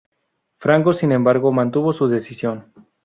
[0.57, 2.73] Franco, sin embargo, mantuvo su decisión.